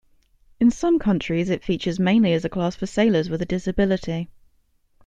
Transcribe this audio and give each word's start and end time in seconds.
In 0.59 0.71
some 0.71 0.97
countries 0.97 1.51
it 1.51 1.63
features 1.63 1.99
mainly 1.99 2.33
as 2.33 2.43
a 2.43 2.49
class 2.49 2.75
for 2.75 2.87
sailors 2.87 3.29
with 3.29 3.39
a 3.43 3.45
disability. 3.45 4.29